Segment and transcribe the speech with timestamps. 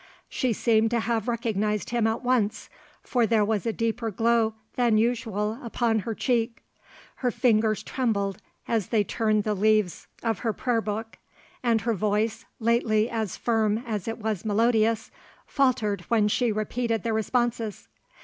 [0.29, 2.69] She seemed to have recognised him at once,
[3.03, 6.63] for there was a deeper glow than usual upon her cheek,
[7.17, 11.19] her fingers trembled as they turned the leaves of her prayerbook,
[11.61, 15.11] and her voice, lately as firm as it was melodious,
[15.45, 17.87] faltered when she repeated the responses.